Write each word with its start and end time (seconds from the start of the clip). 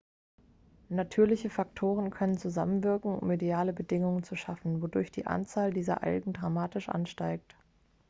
natürliche 0.89 1.51
faktoren 1.51 2.09
können 2.09 2.35
zusammenwirken 2.39 3.19
um 3.19 3.29
ideale 3.31 3.71
bedingungen 3.71 4.23
zu 4.23 4.35
schaffen 4.35 4.81
wodurch 4.81 5.11
die 5.11 5.27
anzahl 5.27 5.71
dieser 5.71 6.01
algen 6.01 6.33
dramatisch 6.33 6.89
ansteigt 6.89 7.55